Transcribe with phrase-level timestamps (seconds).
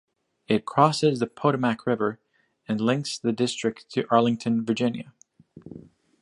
[0.47, 2.19] It crosses the Potomac River,
[2.67, 5.13] and links the District to Arlington, Virginia.